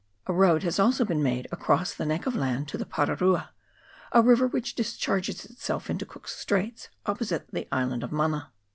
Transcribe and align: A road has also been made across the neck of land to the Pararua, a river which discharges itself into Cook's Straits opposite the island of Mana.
A 0.25 0.33
road 0.33 0.63
has 0.63 0.79
also 0.79 1.05
been 1.05 1.21
made 1.21 1.47
across 1.51 1.93
the 1.93 2.07
neck 2.07 2.25
of 2.25 2.35
land 2.35 2.67
to 2.69 2.77
the 2.79 2.87
Pararua, 2.87 3.49
a 4.11 4.21
river 4.23 4.47
which 4.47 4.73
discharges 4.73 5.45
itself 5.45 5.91
into 5.91 6.07
Cook's 6.07 6.35
Straits 6.37 6.89
opposite 7.05 7.47
the 7.53 7.67
island 7.71 8.03
of 8.03 8.11
Mana. 8.11 8.51